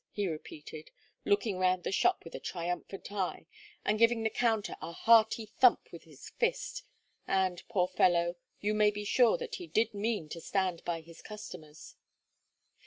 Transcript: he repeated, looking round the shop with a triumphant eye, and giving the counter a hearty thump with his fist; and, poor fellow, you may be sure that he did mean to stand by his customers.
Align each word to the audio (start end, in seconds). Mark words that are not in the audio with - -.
he 0.09 0.27
repeated, 0.27 0.89
looking 1.25 1.59
round 1.59 1.83
the 1.83 1.91
shop 1.91 2.23
with 2.23 2.33
a 2.33 2.39
triumphant 2.39 3.11
eye, 3.11 3.45
and 3.85 3.99
giving 3.99 4.23
the 4.23 4.31
counter 4.31 4.75
a 4.81 4.91
hearty 4.91 5.45
thump 5.59 5.91
with 5.91 6.05
his 6.05 6.31
fist; 6.39 6.81
and, 7.27 7.61
poor 7.69 7.87
fellow, 7.87 8.35
you 8.59 8.73
may 8.73 8.89
be 8.89 9.05
sure 9.05 9.37
that 9.37 9.57
he 9.57 9.67
did 9.67 9.93
mean 9.93 10.27
to 10.27 10.41
stand 10.41 10.83
by 10.85 11.01
his 11.01 11.21
customers. 11.21 11.97